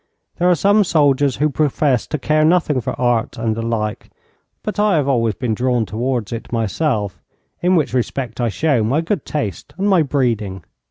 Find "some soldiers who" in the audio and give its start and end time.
0.55-1.47